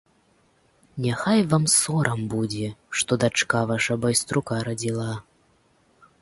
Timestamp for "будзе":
2.33-2.67